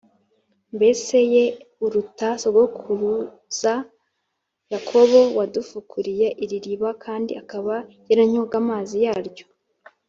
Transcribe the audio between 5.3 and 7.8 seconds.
wadufukuriye iri riba, kandi akaba